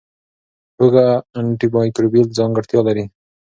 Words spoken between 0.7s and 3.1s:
هوږه انټي مایکروبیل ځانګړتیا لري.